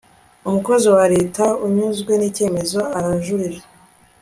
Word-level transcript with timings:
umukozi 0.47 0.87
wa 0.95 1.05
leta 1.13 1.45
utanyuzwe 1.67 2.11
n'icyemezo 2.17 2.79
arajurira 2.97 3.59